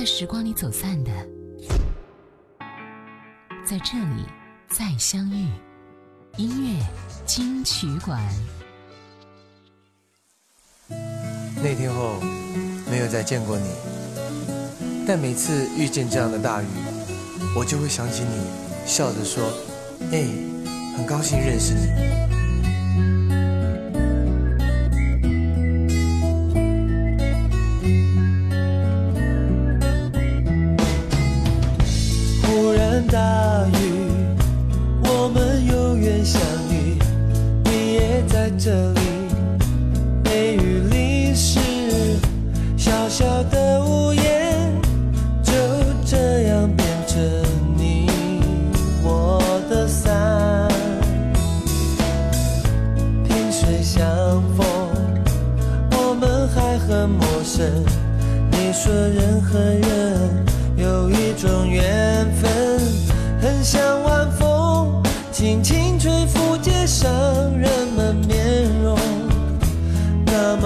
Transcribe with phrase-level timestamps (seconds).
[0.00, 1.10] 在时光里走散的，
[3.66, 4.24] 在这里
[4.66, 5.46] 再相遇。
[6.38, 6.82] 音乐
[7.26, 8.18] 金曲馆。
[10.88, 12.18] 那天后，
[12.90, 13.68] 没有再见过你，
[15.06, 16.66] 但每次遇见这样的大雨，
[17.54, 18.46] 我就会想起你，
[18.86, 19.52] 笑着说
[20.12, 20.24] ：“哎，
[20.96, 21.90] 很高兴认识你。”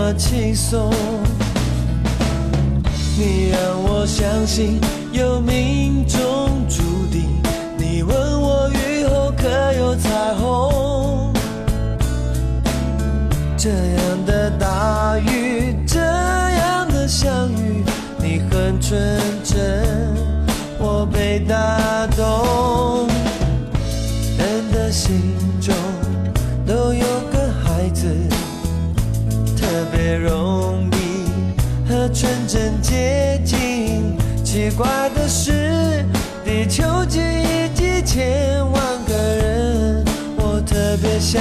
[0.04, 0.90] 么轻松，
[3.16, 4.78] 你让我相信
[5.12, 6.20] 有命中
[6.68, 7.40] 注定。
[7.78, 11.32] 你问我雨后可有彩虹？
[13.56, 17.82] 这样的大雨，这样的相遇，
[18.18, 19.86] 你很纯真，
[20.78, 21.56] 我被打
[34.76, 36.04] 怪的是，
[36.44, 40.04] 地球几亿几千万个人，
[40.36, 41.40] 我特别想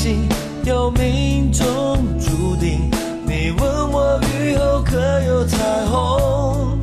[0.00, 0.28] 信
[0.64, 1.66] 有命中
[2.20, 2.88] 注定。
[3.26, 6.78] 你问我雨后可有彩虹？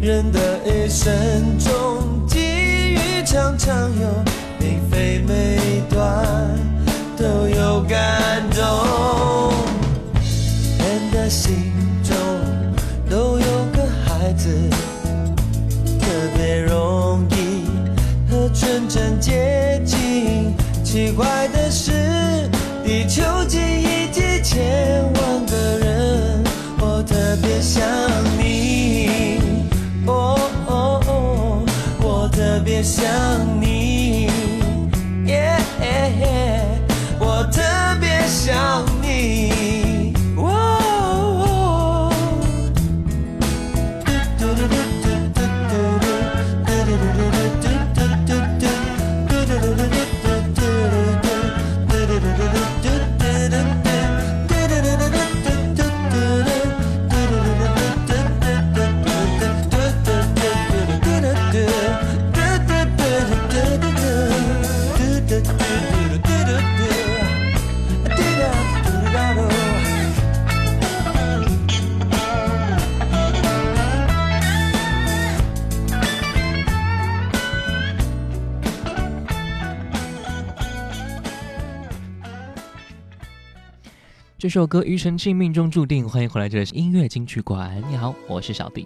[0.00, 4.08] 人的一生中，机遇常常有
[4.58, 5.79] 并非每
[20.90, 21.59] 奇怪的
[84.50, 87.80] 首歌庾澄庆命中注定，欢迎回来，这里是音乐金曲馆。
[87.88, 88.84] 你好，我是小弟。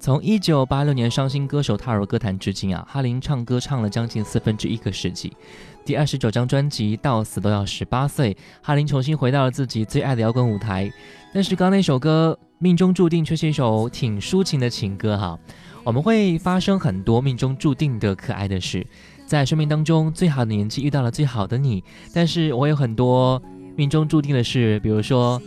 [0.00, 5.36] 从一九八六年伤心歌手踏入歌坛至今啊，哈林唱歌唱了将近四分之一个世纪。
[5.84, 8.32] 第二十九张专辑《到死都要十八岁》，
[8.62, 10.90] 哈林重新回到了自己最爱的摇滚舞台。
[11.34, 15.38] 但是刚那首歌《命中注定》却是一首挺抒情的情歌哈。
[15.84, 18.86] 我们会发生很多命中注定的可爱的事，
[19.26, 23.42] 在生命当中最好的年纪遇到了最好的你，但是我有很多。
[23.74, 25.40] 命中注定的事，比如说，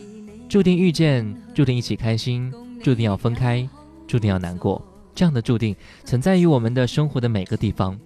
[0.50, 2.52] 注定遇见，注定一起开心，
[2.84, 3.68] 注定要分开，
[4.08, 4.82] 注定要难过，
[5.14, 7.98] 这样的注定存在于我们的生活的每个地方。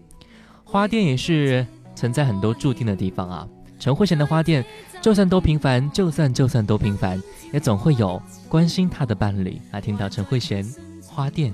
[0.64, 3.48] 花店也是存在很多注定的地方啊。
[3.80, 4.64] 陈慧娴的花店，
[5.02, 7.22] 就算多平凡，就算就算多平凡，
[7.54, 9.60] 也总会有关心她的伴侣。
[9.72, 10.66] 来听到陈慧娴
[11.08, 11.54] 花店。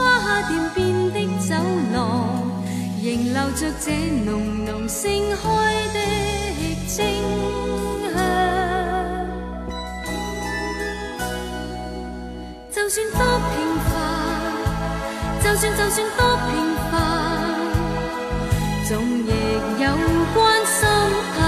[0.00, 0.78] 花店边
[1.12, 1.16] 的
[1.46, 1.54] 走
[1.92, 1.98] 廊，
[3.02, 3.86] 仍留着这
[4.24, 4.28] 浓
[4.64, 5.10] 浓盛
[5.42, 5.42] 开
[5.94, 5.96] 的
[6.86, 6.98] 清
[8.14, 8.16] 香。
[12.72, 13.20] 就算多
[13.50, 13.52] 平
[13.86, 13.90] 凡，
[15.42, 16.50] 就算就算多平
[16.90, 16.92] 凡，
[18.88, 18.90] 总
[19.26, 19.28] 亦
[19.82, 19.84] 有
[20.34, 20.78] 关心。
[21.36, 21.38] 他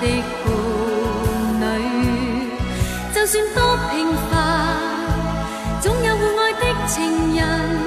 [0.00, 0.04] 的
[0.44, 0.46] 伴
[1.60, 1.62] 侣。
[3.14, 3.58] 就算多
[3.90, 3.92] 平
[4.30, 4.32] 凡，
[5.80, 7.79] 总有互爱的情人。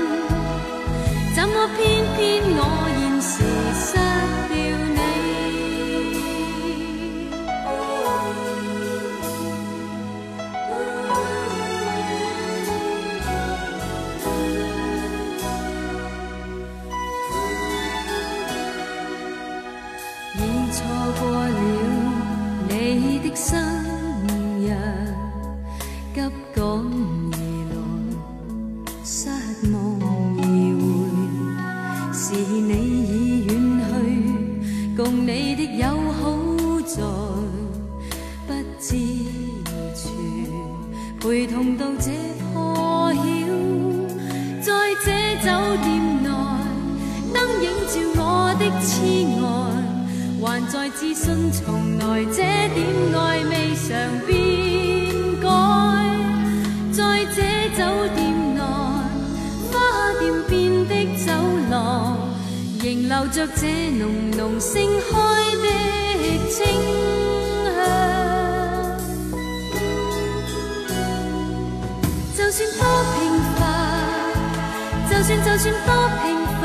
[75.23, 75.89] 就算就算多
[76.21, 76.25] 平
[76.59, 76.63] 凡。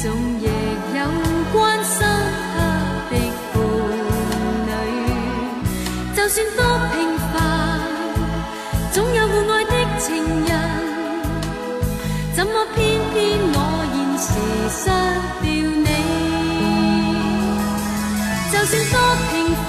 [0.00, 0.04] 总
[0.38, 0.44] 亦
[0.96, 1.00] 有
[1.52, 1.98] 关心
[2.54, 2.56] 他
[3.10, 3.12] 的
[3.52, 3.54] 伴
[4.68, 4.70] 侣，
[6.14, 6.62] 就算多
[6.94, 6.96] 平
[7.32, 7.34] 凡，
[8.92, 10.06] 总有互爱的情
[10.46, 10.50] 人。
[12.36, 12.78] 怎么偏
[13.12, 13.18] 偏
[13.52, 13.56] 我
[13.92, 14.28] 现时
[14.70, 14.86] 失
[15.42, 15.50] 掉
[15.82, 15.90] 你？
[18.52, 18.96] 就算多
[19.32, 19.34] 平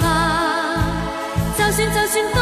[1.58, 2.38] 就算就算多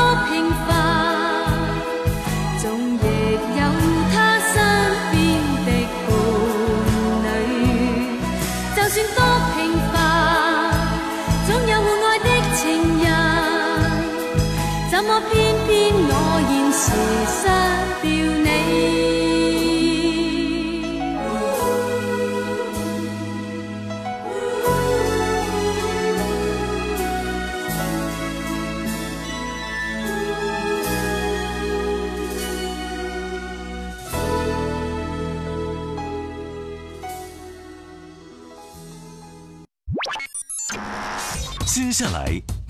[41.82, 42.27] 接下来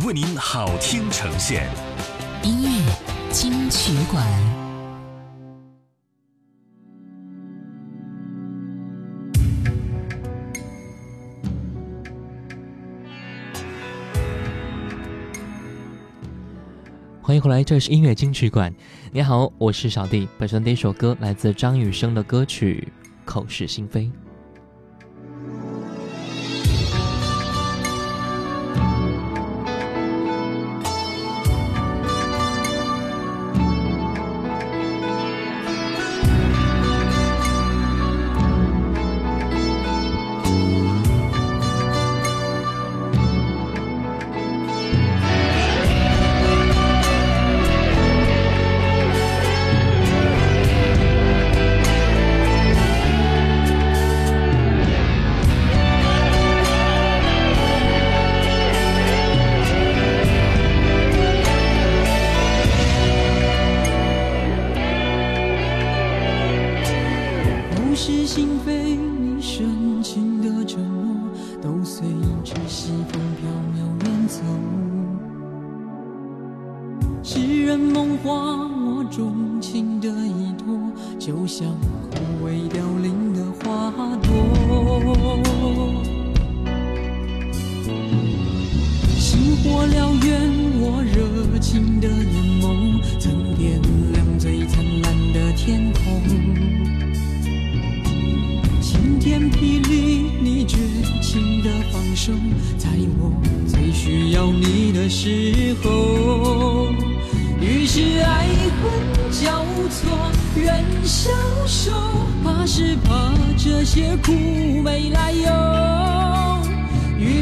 [0.06, 1.68] 为您好听呈现，
[2.44, 2.92] 音乐
[3.32, 4.24] 金曲馆。
[17.20, 18.72] 欢迎回来，这是音乐金曲馆。
[19.10, 20.28] 你好，我是小弟。
[20.38, 22.86] 本身的一首歌来自张雨生的歌曲
[23.24, 24.02] 《口是心非》。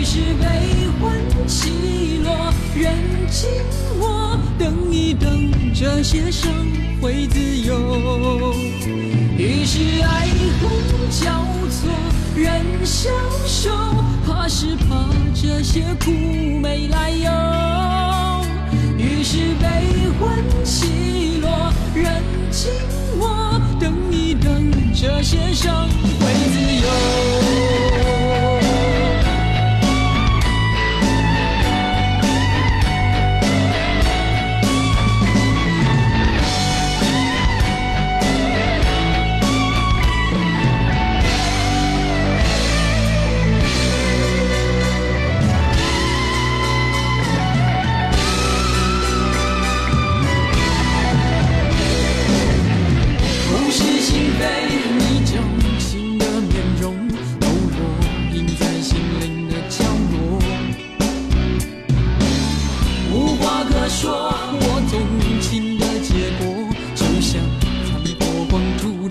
[0.09, 1.12] 于是悲欢
[1.47, 1.69] 起
[2.25, 2.97] 落，人
[3.31, 3.47] 静
[4.00, 6.50] 我，等一等，这些伤
[6.99, 8.55] 会自由。
[9.37, 10.29] 于是爱
[10.61, 10.71] 恨
[11.11, 11.91] 交错，
[12.35, 13.11] 人消
[13.47, 13.71] 瘦，
[14.27, 17.31] 怕是怕这些苦没来由。
[18.97, 22.71] 于是悲欢起落，人静
[23.19, 25.87] 我，等一等，这些伤
[26.19, 27.98] 会自由。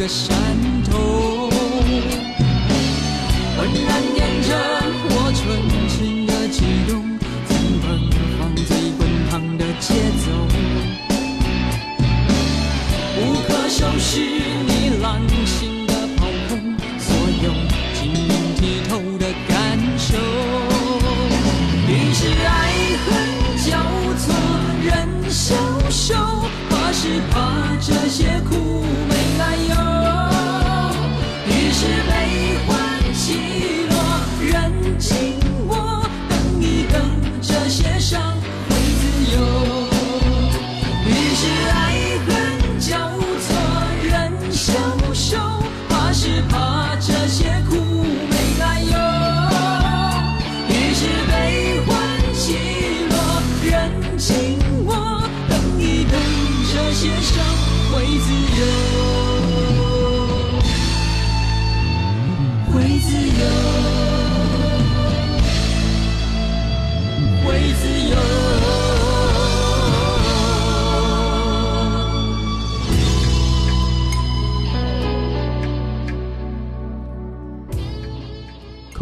[0.08, 0.37] 秃的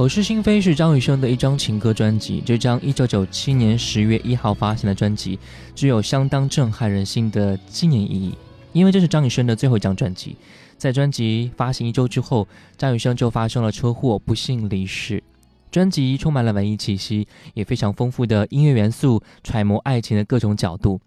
[0.06, 5.40] 口是心非是张雨生的一张情歌专辑，这张一九九七年十月一号发行的专辑，
[5.74, 8.38] 具有相当震撼人心的纪念意义。
[8.72, 10.38] 因为这是张雨生的最后一张专辑，
[10.78, 12.48] 在专辑发行一周之后，
[12.78, 15.24] 张雨生就发生了车祸，不幸离世。
[15.72, 21.02] 专辑充满了文艺气息，也非常丰富的音乐元素，揣摩爱情的各种角度。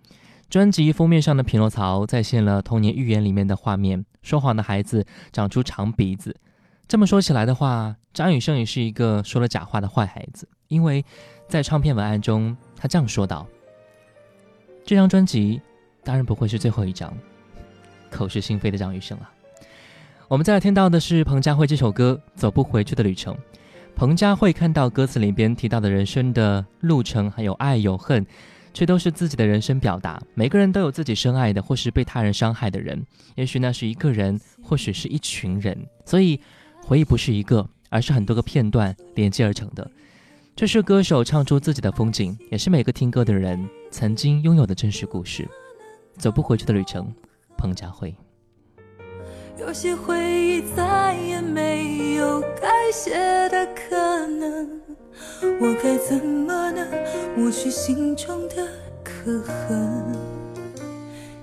[0.51, 6.35] 专辑封面上的匹诺曹再现了童年寓言里面的画面：说谎的孩子长出长鼻子。
[6.89, 11.05] 这么说起来的话，张雨生也是一个说了假话的坏孩子，因为
[11.47, 13.47] 在唱片文案中，他这样说道
[14.87, 15.61] ：“这张专辑
[16.03, 17.13] 当然不会是最后一张。”
[18.11, 19.31] 口是心非的张雨生啊。
[20.29, 23.35] 我们再来听到的是彭佳慧这首歌《走不回去的旅程》。
[23.95, 28.27] 彭佳慧看到歌词里边提到的人生的路程，还有爱有恨，
[28.73, 30.19] 却都是自己的人生表达。
[30.33, 33.05] 每个人都有自己深爱的，或是被他人伤害的人。
[33.35, 35.87] 也许那是一个人，或许是一群人。
[36.07, 36.41] 所以。
[36.89, 39.91] 回忆不是一个，而是很多个片段连接而成的。
[40.57, 45.47] 这是歌手唱出自己的风景，也是每个听歌的人曾经拥有的真实故事。
[46.17, 47.13] 走不回去的旅程，
[47.59, 48.17] 彭佳慧。
[49.61, 53.11] 有些回忆再也没有改写
[53.51, 54.81] 的可能，
[55.61, 56.89] 我该怎么能
[57.37, 58.67] 抹去心中的
[59.05, 60.17] 刻痕？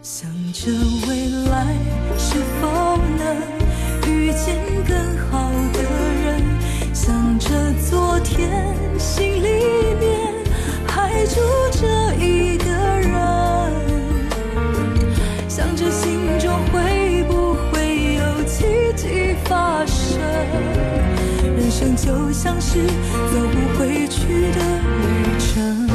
[0.01, 0.71] 想着
[1.07, 1.77] 未来
[2.17, 3.64] 是否能。
[4.15, 4.55] 遇见
[4.87, 4.95] 更
[5.29, 5.83] 好的
[6.23, 6.41] 人，
[6.93, 7.49] 想着
[7.89, 10.33] 昨天，心里面
[10.87, 11.35] 还住
[11.71, 13.11] 着一个人，
[15.49, 20.17] 想着心中会不会有奇迹发生。
[21.57, 24.59] 人生就像是走不回去的
[25.01, 25.94] 旅程。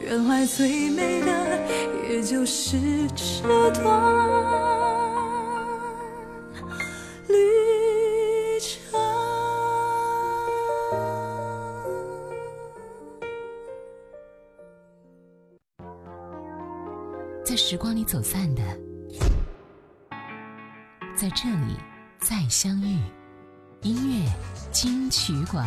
[0.00, 1.30] 原来最美的
[2.08, 2.76] 也就是
[3.14, 3.84] 这段
[7.28, 8.92] 旅程。
[17.44, 18.62] 在时光里走散的
[21.14, 21.76] 在这里
[22.18, 22.98] 再相遇。
[23.82, 24.32] 音乐
[24.70, 25.66] 金曲馆。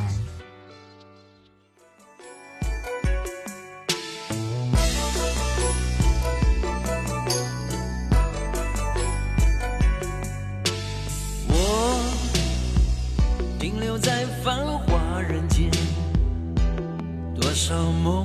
[17.68, 17.74] 少
[18.04, 18.24] 梦。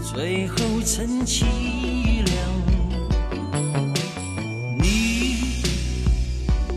[0.00, 1.42] 最后成凄
[2.22, 2.36] 凉，
[4.78, 5.60] 你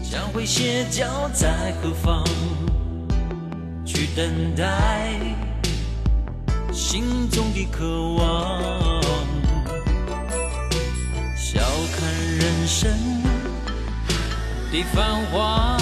[0.02, 2.24] 将会歇脚在何方？
[3.86, 5.20] 去等待
[6.74, 8.60] 心中的渴望，
[11.38, 11.62] 笑
[11.96, 12.92] 看人生
[14.72, 15.78] 的繁华，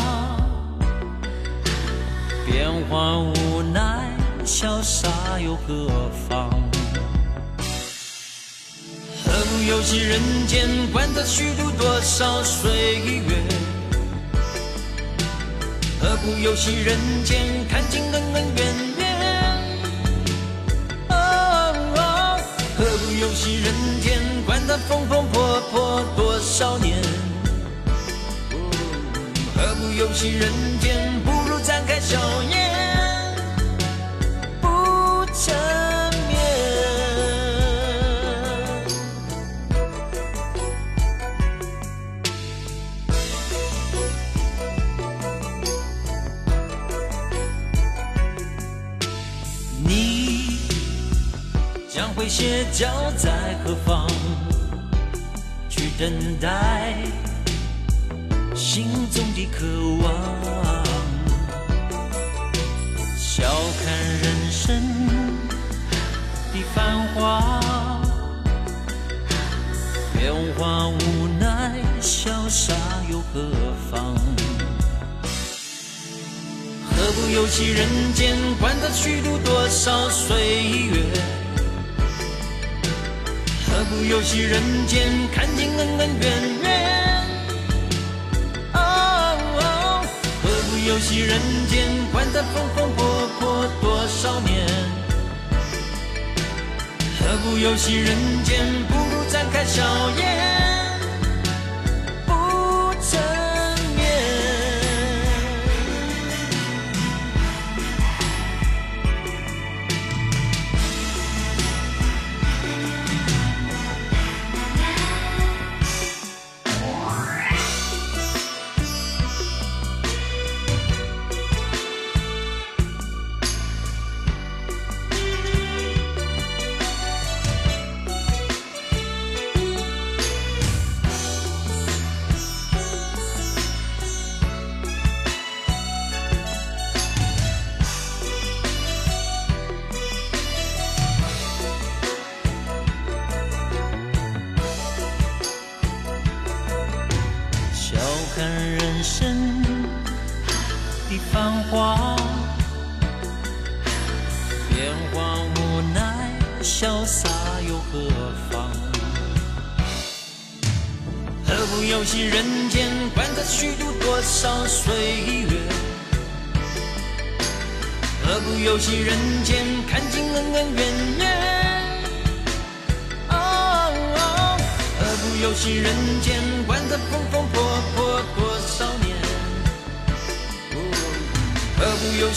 [2.46, 4.12] 变幻无奈，
[4.45, 5.08] 潇洒
[5.39, 5.89] 又何
[6.27, 6.49] 妨？
[9.25, 13.41] 何不游戏人间，管他虚度多少岁月。
[16.01, 18.65] 何不游戏人间，看尽恩恩怨
[18.97, 19.01] 怨。
[21.10, 21.73] 哦
[22.77, 27.01] 何不游戏人间，管他风风破破多少年。
[29.56, 30.51] 何不游戏人
[30.82, 32.19] 间，不如展开笑
[32.51, 32.62] 颜。
[52.23, 54.07] 会歇脚在何方？
[55.67, 56.09] 去等
[56.39, 56.95] 待
[58.55, 59.65] 心中的渴
[60.01, 60.13] 望。
[63.17, 63.43] 笑
[63.83, 64.81] 看人生
[66.53, 67.59] 的繁华，
[70.13, 72.73] 变化无奈，潇洒
[73.12, 73.51] 又何
[73.91, 74.15] 妨？
[76.89, 81.42] 何不游戏人间，管他虚度多少岁月？
[83.93, 86.32] 何不游戏人间，看尽恩恩怨
[86.63, 87.27] 怨？
[88.73, 90.03] 哦
[90.41, 94.65] 何不游戏人间，管他风风火火多少年？
[97.19, 99.84] 何不游戏人间，不如展开笑
[100.17, 100.72] 颜。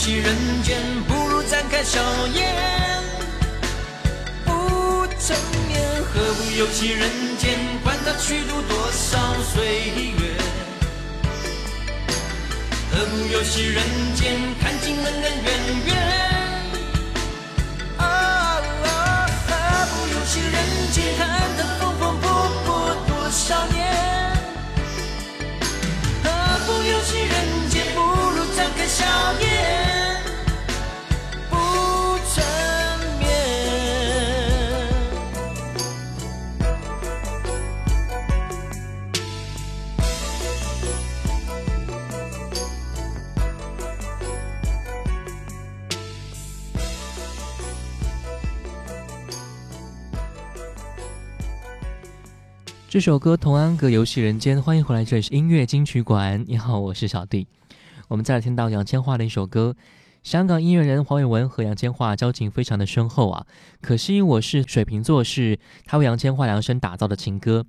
[0.07, 2.01] 戏人间，不如展开笑
[2.33, 2.55] 颜，
[4.45, 5.83] 不成眠。
[6.15, 9.19] 何不游戏人间，观察虚度多少
[9.53, 9.67] 岁
[10.21, 10.39] 月？
[12.93, 13.83] 何不游戏人
[14.15, 15.49] 间，看尽恩恩怨
[15.87, 15.91] 怨？
[17.99, 18.63] 啊，
[19.49, 19.51] 何
[19.91, 20.55] 不游戏人
[20.93, 23.93] 间，看得风风火火多少年？
[26.23, 26.31] 何
[26.65, 29.05] 不游戏人间，不如展开笑
[29.41, 29.86] 颜，
[52.97, 56.43] 这首歌《童安格游戏人间》，欢迎回来，这里是音乐金曲馆。
[56.49, 57.47] 你好，我是小弟。
[58.09, 59.77] 我们再来听到杨千嬅的一首歌，
[60.23, 63.45] 香港音乐人黄伟文和杨千嬅交情非常的深厚啊。
[63.83, 67.67] 可惜我是水瓶座，是他为杨千嬅量身打造的情歌。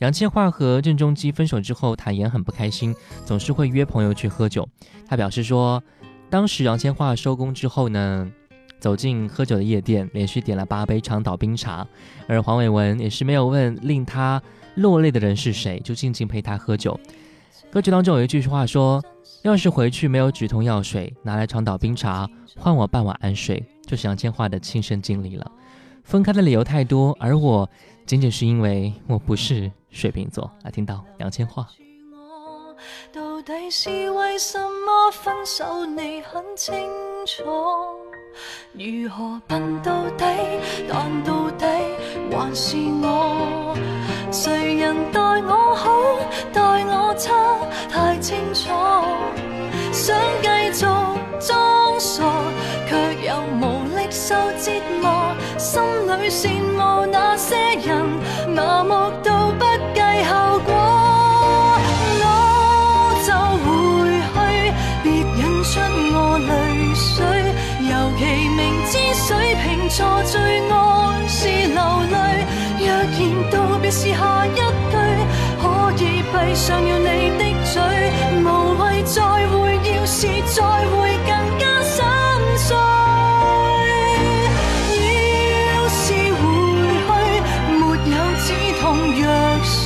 [0.00, 4.68] 杨千嬅和郑中基分手之后，坦言很不开心，总是会约朋友去喝酒。
[5.08, 5.82] 他表示说，
[6.28, 8.30] 当时杨千嬅收工之后呢，
[8.78, 11.86] 走进喝酒的夜店，连续点了八杯长岛冰茶，
[12.28, 14.42] 而黄伟文也是没有问令他
[14.76, 16.98] 落泪的人是谁，就静静陪他喝酒。
[17.70, 19.04] 歌曲当中有一句话说
[19.42, 25.50] ：“要是回去没有止痛药水，拿来长岛冰茶换我半碗安睡。”就是杨千嬅的亲身经历了。
[26.02, 27.68] 分开的理由太多，而我
[28.04, 30.50] 仅仅是因为我不是水瓶座。
[30.62, 31.64] 来听到杨千嬅。
[33.12, 35.86] 到底是为什么分手？
[35.86, 36.74] 你很清
[37.26, 37.44] 楚，
[38.72, 40.24] 如何笨到底？
[40.88, 41.64] 但到底
[42.30, 43.76] 还是我，
[44.32, 45.90] 谁人待我好，
[46.52, 47.32] 待我差，
[47.88, 48.70] 太清楚。
[49.92, 50.86] 想继续
[51.40, 52.24] 装傻，
[52.88, 58.06] 却又无力受折磨，心里羡慕那些人，
[58.54, 59.65] 麻木到不
[68.56, 70.40] 明知水瓶座最
[70.70, 70.72] 爱
[71.28, 71.78] 是流
[72.10, 72.16] 泪，
[72.78, 73.16] 若然
[73.50, 74.96] 道别是下一句，
[75.60, 75.64] 可
[76.02, 77.74] 以闭上了你的嘴，
[78.42, 78.46] 无
[78.78, 79.54] 谓再会，
[79.92, 82.02] 要是再会更加心
[82.56, 82.68] 碎。
[85.74, 86.04] 要是
[86.40, 86.42] 回
[87.06, 87.08] 去，
[87.76, 88.46] 没有止
[88.80, 88.84] 痛
[89.20, 89.22] 药
[89.62, 89.84] 水，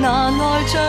[0.00, 0.80] 拿来像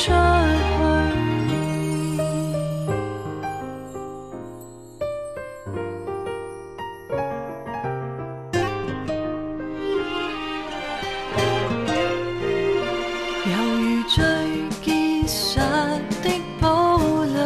[0.00, 0.12] 出去。
[13.44, 14.16] 猶如最
[14.82, 14.88] 結
[15.28, 15.60] 實
[16.22, 16.26] 的
[16.58, 17.36] 堡壘，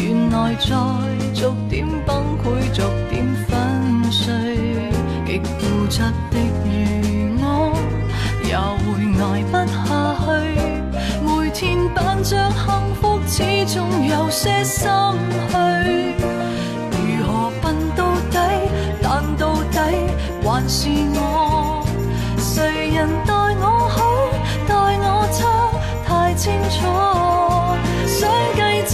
[0.00, 0.66] 原來在
[1.34, 1.74] 逐點
[2.06, 3.14] 崩潰，逐點
[3.48, 3.50] 粉
[4.12, 4.22] 碎。
[5.26, 5.98] 極固執
[6.30, 6.70] 的如
[7.42, 7.44] 我，
[8.44, 8.86] 也會
[9.18, 9.55] 捱。
[12.28, 14.90] 着幸福，始终有些心
[15.48, 15.54] 虚。
[16.90, 18.36] 如何笨到底？
[19.00, 19.78] 但到底
[20.42, 21.86] 还是我。
[22.36, 23.98] 谁人待我好，
[24.66, 25.38] 待我差，
[26.04, 26.76] 太清楚。
[28.08, 28.92] 想继续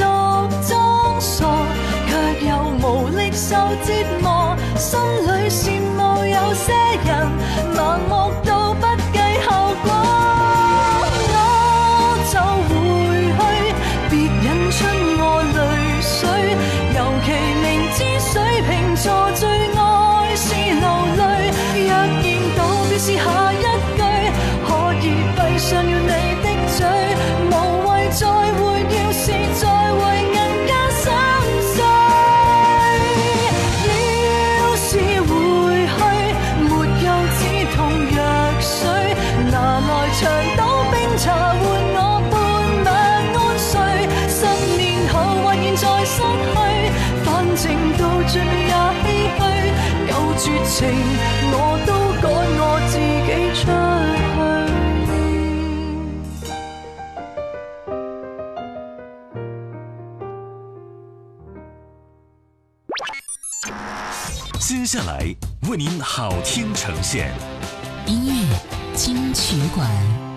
[0.69, 1.47] 装傻，
[2.07, 2.11] 却
[2.47, 2.51] 又
[2.87, 3.89] 无力受折
[4.21, 4.55] 磨。
[4.77, 6.75] 心里羡慕有些
[7.07, 7.11] 人，
[50.73, 50.89] 情，
[51.53, 51.55] 我
[51.87, 52.97] 都赶我自
[53.29, 53.31] 己
[53.61, 53.71] 出去。
[64.59, 65.13] 接下来
[65.69, 67.31] 为您好听呈现
[68.07, 68.59] 音乐
[68.95, 70.32] 金曲馆。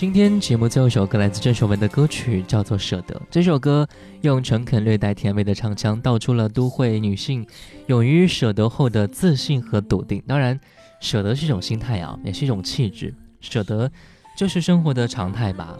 [0.00, 3.14] 今天节目最后一首歌来自郑秀文的歌曲，叫做《舍得》。
[3.30, 3.86] 这首歌
[4.22, 7.46] 用诚恳、略带甜味的唱腔，道出了都会女性
[7.86, 10.22] 勇于舍得后的自信和笃定。
[10.26, 10.58] 当然，
[11.02, 13.12] 舍得是一种心态啊，也是一种气质。
[13.42, 13.92] 舍得
[14.34, 15.76] 就是生活的常态吧。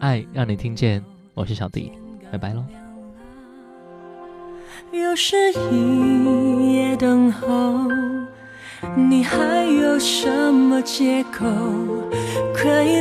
[0.00, 1.92] 爱让你听见，我是小弟，
[2.30, 2.62] 拜拜喽。
[4.92, 5.34] 又是
[5.72, 7.88] 一夜等候。
[8.94, 11.46] 你还有什么借口
[12.54, 13.00] 可以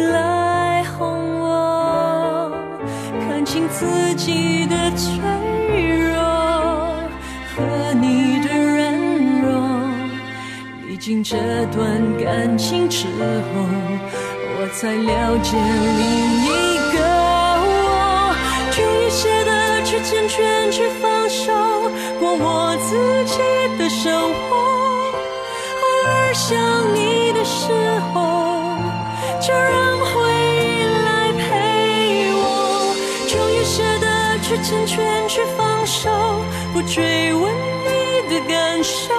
[3.69, 5.11] 自己的脆
[5.97, 6.13] 弱
[7.55, 8.93] 和你的软
[9.41, 9.45] 弱。
[10.87, 11.35] 历经这
[11.75, 13.65] 段感情之后，
[14.57, 15.57] 我才了解
[15.97, 16.03] 另
[16.41, 16.47] 一
[16.93, 16.97] 个
[17.65, 17.69] 我。
[18.71, 19.51] 终于舍得
[19.83, 21.53] 去成全，去放手，
[22.19, 23.33] 过我自己
[23.77, 24.55] 的生活。
[25.81, 26.55] 偶尔想
[26.93, 27.71] 你的时
[28.13, 28.77] 候，
[29.41, 29.84] 就让
[34.55, 36.09] 去成全，去放手，
[36.71, 39.13] 不追问你的感受，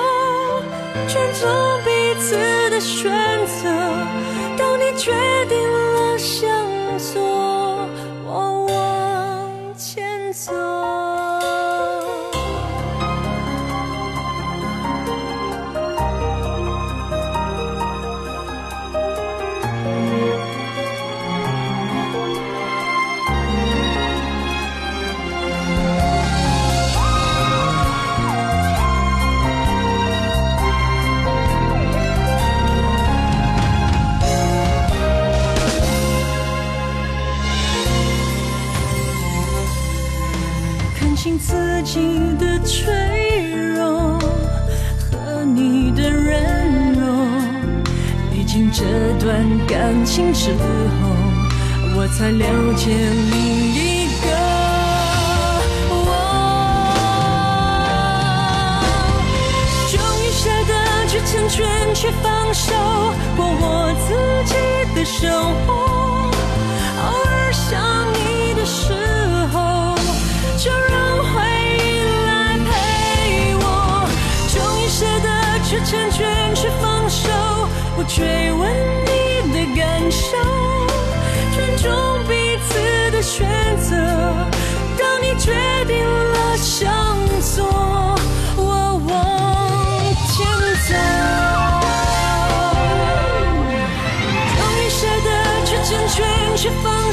[1.07, 1.51] 尊重
[1.85, 2.37] 彼此
[2.71, 3.13] 的选
[3.47, 3.69] 择。
[4.57, 5.13] 当你决
[5.47, 5.59] 定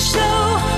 [0.04, 0.72] 手，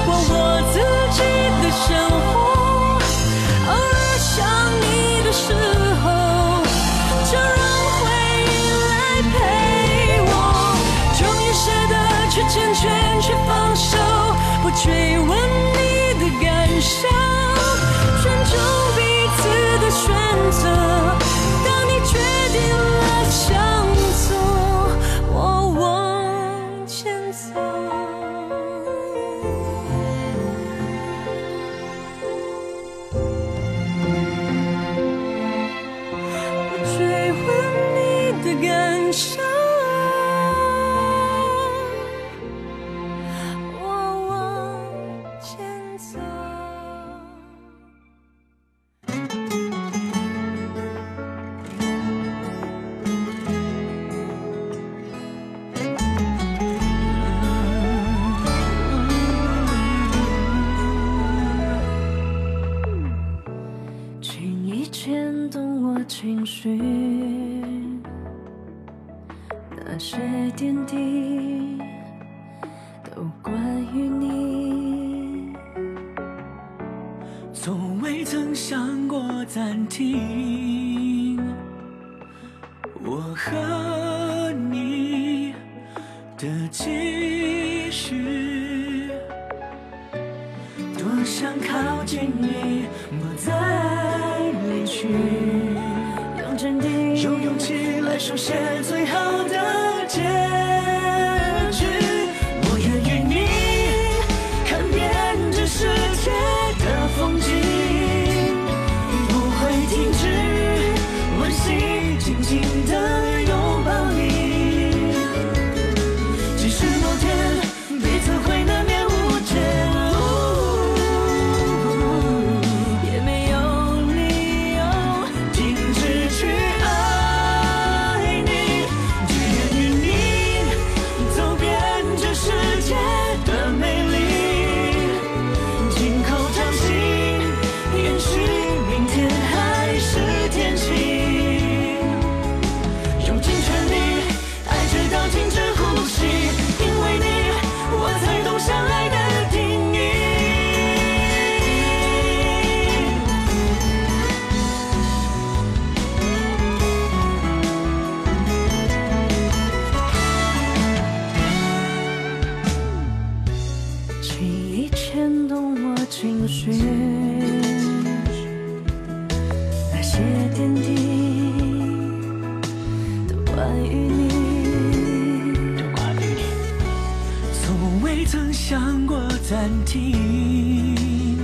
[177.78, 181.36] 从未曾想过暂停，